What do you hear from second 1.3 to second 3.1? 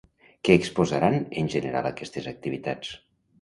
en general aquestes activitats?